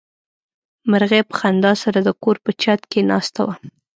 مرغۍ 0.91 1.21
په 1.29 1.33
خندا 1.39 1.71
سره 1.83 1.99
د 2.01 2.09
کور 2.23 2.35
په 2.45 2.51
چت 2.61 2.81
کې 2.91 3.01
ناسته 3.11 3.39
وه. 3.47 3.55